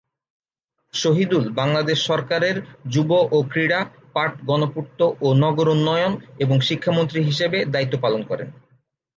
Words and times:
শহীদুল 0.93 1.45
বাংলাদেশ 1.51 1.97
সরকারের 2.05 2.55
যুব 2.89 3.11
ও 3.31 3.37
ক্রীড়া, 3.51 3.79
পাট, 4.13 4.31
গণপূর্ত 4.45 4.99
ও 5.21 5.27
নগর 5.43 5.67
উন্নয়ন 5.69 6.13
এবং 6.39 6.57
শিক্ষা 6.61 6.91
মন্ত্রী 6.91 7.19
হিসেবে 7.23 7.57
দায়িত্ব 7.65 7.95
পালন 8.01 8.21
করেন। 8.23 8.49